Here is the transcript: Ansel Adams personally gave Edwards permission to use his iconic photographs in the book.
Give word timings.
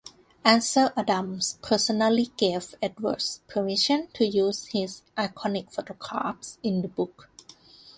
Ansel 0.43 0.91
Adams 0.97 1.59
personally 1.61 2.31
gave 2.35 2.73
Edwards 2.81 3.41
permission 3.47 4.07
to 4.15 4.25
use 4.25 4.65
his 4.73 5.03
iconic 5.15 5.71
photographs 5.71 6.57
in 6.63 6.81
the 6.81 6.87
book. 6.87 7.29